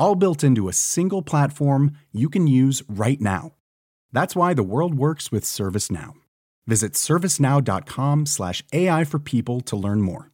all 0.00 0.16
built 0.16 0.42
into 0.42 0.68
a 0.68 0.72
single 0.72 1.22
platform 1.22 1.92
you 2.10 2.28
can 2.28 2.48
use 2.48 2.82
right 2.88 3.20
now. 3.20 3.52
That's 4.12 4.34
why 4.34 4.54
the 4.54 4.64
world 4.64 4.96
works 4.96 5.30
with 5.30 5.44
ServiceNow. 5.44 6.14
Visit 6.66 6.94
servicenow.com/slash 6.94 8.64
AI 8.72 9.04
for 9.04 9.20
people 9.20 9.60
to 9.60 9.76
learn 9.76 10.00
more. 10.00 10.30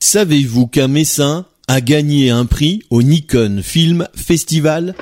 Savez-vous 0.00 0.68
qu'un 0.68 0.88
Messin 0.88 1.44
a 1.68 1.80
gagné 1.80 2.30
un 2.30 2.46
prix 2.46 2.82
au 2.90 3.02
Nikon 3.02 3.60
Film 3.62 4.06
Festival 4.14 4.94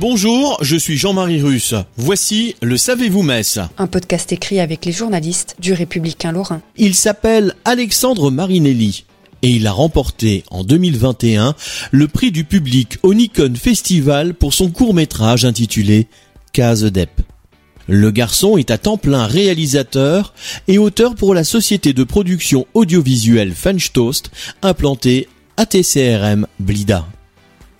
Bonjour, 0.00 0.56
je 0.62 0.76
suis 0.76 0.96
Jean-Marie 0.96 1.42
Russe. 1.42 1.74
Voici 1.98 2.56
le 2.62 2.78
Savez-vous 2.78 3.22
Metz 3.22 3.58
Un 3.76 3.86
podcast 3.86 4.32
écrit 4.32 4.58
avec 4.58 4.86
les 4.86 4.92
journalistes 4.92 5.56
du 5.58 5.74
Républicain 5.74 6.32
Lorrain. 6.32 6.62
Il 6.78 6.94
s'appelle 6.94 7.54
Alexandre 7.66 8.30
Marinelli 8.30 9.04
et 9.42 9.50
il 9.50 9.66
a 9.66 9.72
remporté 9.72 10.42
en 10.50 10.64
2021 10.64 11.54
le 11.90 12.08
prix 12.08 12.32
du 12.32 12.44
public 12.44 12.96
au 13.02 13.12
Nikon 13.12 13.52
Festival 13.56 14.32
pour 14.32 14.54
son 14.54 14.70
court-métrage 14.70 15.44
intitulé 15.44 16.06
Case 16.54 16.84
Dep. 16.84 17.20
Le 17.86 18.10
garçon 18.10 18.56
est 18.56 18.70
à 18.70 18.78
temps 18.78 18.96
plein 18.96 19.26
réalisateur 19.26 20.32
et 20.66 20.78
auteur 20.78 21.14
pour 21.14 21.34
la 21.34 21.44
société 21.44 21.92
de 21.92 22.04
production 22.04 22.66
audiovisuelle 22.72 23.52
French 23.52 23.92
Toast 23.92 24.30
implantée 24.62 25.28
à 25.58 25.66
TCRM 25.66 26.46
Blida. 26.58 27.06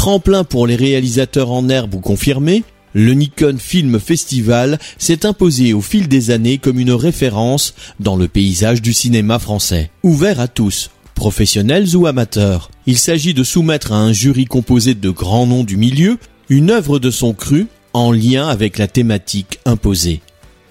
Tremplin 0.01 0.45
pour 0.45 0.67
les 0.67 0.77
réalisateurs 0.77 1.51
en 1.51 1.69
herbe 1.69 1.95
ou 1.95 2.01
confirmés, 2.01 2.65
le 2.95 3.13
Nikon 3.13 3.59
Film 3.59 4.01
Festival 4.01 4.79
s'est 4.97 5.27
imposé 5.27 5.75
au 5.75 5.83
fil 5.83 6.09
des 6.09 6.31
années 6.31 6.57
comme 6.57 6.81
une 6.81 6.93
référence 6.93 7.75
dans 8.01 8.17
le 8.17 8.27
paysage 8.27 8.81
du 8.81 8.95
cinéma 8.95 9.39
français. 9.39 9.91
Ouvert 10.03 10.41
à 10.41 10.49
tous, 10.49 10.91
professionnels 11.15 11.95
ou 11.97 12.07
amateurs, 12.07 12.71
il 12.87 12.97
s'agit 12.97 13.35
de 13.35 13.45
soumettre 13.45 13.93
à 13.93 13.99
un 13.99 14.15
jury 14.15 14.47
composé 14.47 14.95
de 14.95 15.11
grands 15.11 15.47
noms 15.47 15.65
du 15.65 15.77
milieu 15.77 16.17
une 16.49 16.71
œuvre 16.71 16.99
de 16.99 17.11
son 17.11 17.35
cru 17.35 17.67
en 17.93 18.11
lien 18.11 18.49
avec 18.49 18.79
la 18.79 18.89
thématique 18.89 19.59
imposée. 19.67 20.23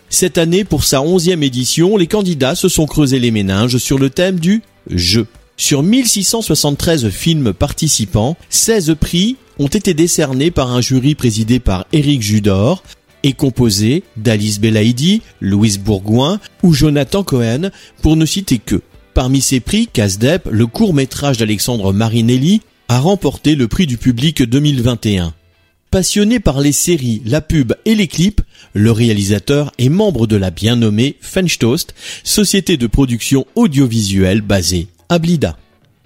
Cette 0.10 0.40
année, 0.40 0.64
pour 0.64 0.84
sa 0.84 1.04
onzième 1.04 1.44
édition, 1.44 1.98
les 1.98 2.08
candidats 2.08 2.56
se 2.56 2.68
sont 2.68 2.88
creusés 2.88 3.20
les 3.20 3.30
méninges 3.30 3.78
sur 3.78 4.00
le 4.00 4.10
thème 4.10 4.40
du 4.40 4.64
jeu. 4.90 5.28
Sur 5.60 5.84
1673 5.84 7.10
films 7.10 7.52
participants, 7.52 8.38
16 8.50 8.96
prix 8.98 9.36
ont 9.60 9.68
été 9.68 9.94
décernés 9.94 10.52
par 10.52 10.72
un 10.72 10.80
jury 10.80 11.16
présidé 11.16 11.60
par 11.60 11.86
Éric 11.92 12.22
Judor 12.22 12.82
et 13.24 13.34
composé 13.34 14.04
d'Alice 14.16 14.62
Belaïdi, 14.62 15.22
Louise 15.42 15.78
Bourgoin 15.78 16.40
ou 16.64 16.74
Jonathan 16.74 17.24
Cohen, 17.26 17.72
pour 18.02 18.16
ne 18.16 18.26
citer 18.26 18.58
que. 18.58 18.82
Parmi 19.14 19.42
ces 19.42 19.60
prix, 19.60 19.88
Casdep, 19.92 20.48
le 20.50 20.66
court-métrage 20.66 21.38
d'Alexandre 21.38 21.92
Marinelli, 21.92 22.62
a 22.88 23.00
remporté 23.02 23.56
le 23.56 23.68
prix 23.68 23.86
du 23.86 23.98
public 23.98 24.42
2021. 24.42 25.34
Passionné 25.92 26.40
par 26.40 26.62
les 26.62 26.72
séries, 26.72 27.22
la 27.26 27.42
pub 27.42 27.74
et 27.84 27.96
les 27.96 28.08
clips, 28.08 28.42
le 28.74 28.94
réalisateur 28.94 29.74
est 29.78 29.90
membre 29.90 30.26
de 30.26 30.38
la 30.38 30.52
bien 30.52 30.78
nommée 30.78 31.18
French 31.20 31.60
Toast, 31.60 31.94
société 32.24 32.78
de 32.78 32.88
production 32.88 33.46
audiovisuelle 33.56 34.40
basée 34.40 34.88
Ablida. 35.12 35.58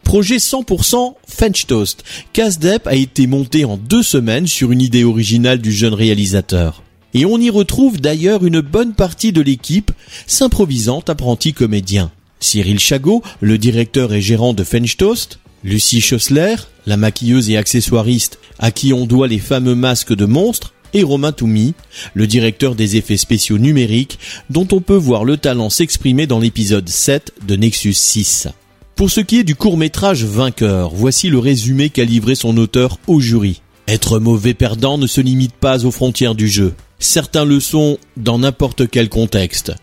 Projet 0.03 0.37
100% 0.37 1.15
French 1.27 1.67
Toast. 1.67 2.03
Casdep 2.31 2.87
a 2.87 2.95
été 2.95 3.27
monté 3.27 3.65
en 3.65 3.75
deux 3.75 4.01
semaines 4.01 4.47
sur 4.47 4.71
une 4.71 4.81
idée 4.81 5.03
originale 5.03 5.59
du 5.59 5.73
jeune 5.73 5.93
réalisateur. 5.93 6.83
Et 7.13 7.25
on 7.25 7.37
y 7.37 7.49
retrouve 7.49 7.99
d'ailleurs 7.99 8.45
une 8.45 8.61
bonne 8.61 8.93
partie 8.93 9.33
de 9.33 9.41
l'équipe, 9.41 9.91
s'improvisant 10.25 11.03
apprenti 11.07 11.51
comédien. 11.51 12.11
Cyril 12.39 12.79
Chagot, 12.79 13.21
le 13.41 13.57
directeur 13.57 14.13
et 14.13 14.21
gérant 14.21 14.53
de 14.53 14.63
French 14.63 14.95
Toast, 14.95 15.39
Lucie 15.65 16.01
Schossler, 16.01 16.55
la 16.85 16.95
maquilleuse 16.95 17.49
et 17.49 17.57
accessoiriste 17.57 18.39
à 18.57 18.71
qui 18.71 18.93
on 18.93 19.05
doit 19.05 19.27
les 19.27 19.39
fameux 19.39 19.75
masques 19.75 20.15
de 20.15 20.25
monstres, 20.25 20.73
et 20.93 21.03
Romain 21.03 21.31
Toumi, 21.31 21.73
le 22.13 22.27
directeur 22.27 22.75
des 22.75 22.97
effets 22.97 23.17
spéciaux 23.17 23.57
numériques, 23.57 24.19
dont 24.49 24.67
on 24.71 24.79
peut 24.79 24.95
voir 24.95 25.25
le 25.25 25.37
talent 25.37 25.69
s'exprimer 25.69 26.27
dans 26.27 26.39
l'épisode 26.39 26.87
7 26.87 27.33
de 27.47 27.55
Nexus 27.55 27.93
6. 27.93 28.47
Pour 28.95 29.09
ce 29.09 29.21
qui 29.21 29.39
est 29.39 29.43
du 29.43 29.55
court-métrage 29.55 30.23
vainqueur, 30.23 30.91
voici 30.93 31.29
le 31.29 31.39
résumé 31.39 31.89
qu'a 31.89 32.05
livré 32.05 32.35
son 32.35 32.55
auteur 32.57 32.99
au 33.07 33.19
jury. 33.19 33.61
Être 33.87 34.19
mauvais 34.19 34.53
perdant 34.53 34.99
ne 34.99 35.07
se 35.07 35.19
limite 35.19 35.55
pas 35.55 35.83
aux 35.83 35.91
frontières 35.91 36.35
du 36.35 36.47
jeu. 36.47 36.75
Certains 36.99 37.43
le 37.43 37.59
sont 37.59 37.97
dans 38.17 38.37
n'importe 38.37 38.87
quel 38.87 39.09
contexte. 39.09 39.73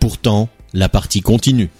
Pourtant, 0.00 0.50
la 0.74 0.90
partie 0.90 1.22
continue. 1.22 1.70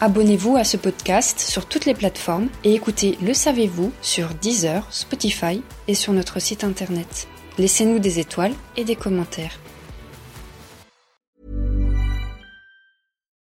Abonnez-vous 0.00 0.56
à 0.56 0.64
ce 0.64 0.78
podcast 0.78 1.40
sur 1.40 1.66
toutes 1.66 1.84
les 1.84 1.94
plateformes 1.94 2.48
et 2.64 2.74
écoutez 2.74 3.18
Le 3.22 3.34
Savez-vous 3.34 3.92
sur 4.00 4.30
Deezer, 4.40 4.86
Spotify 4.90 5.60
et 5.88 5.94
sur 5.94 6.14
notre 6.14 6.40
site 6.40 6.64
internet. 6.64 7.28
Laissez-nous 7.58 7.98
des 7.98 8.18
étoiles 8.18 8.54
et 8.78 8.84
des 8.84 8.96
commentaires. 8.96 9.60